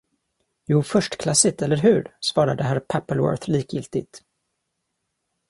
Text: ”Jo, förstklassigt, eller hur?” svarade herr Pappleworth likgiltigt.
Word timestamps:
”Jo, 0.65 0.83
förstklassigt, 0.83 1.61
eller 1.61 1.77
hur?” 1.77 2.15
svarade 2.19 2.63
herr 2.63 2.79
Pappleworth 2.79 3.49
likgiltigt. 3.49 4.23